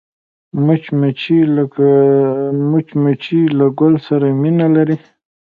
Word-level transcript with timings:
مچمچۍ 2.71 3.41
له 3.57 3.65
ګل 3.79 3.93
سره 4.07 4.27
مینه 4.41 4.67
لري 4.75 4.97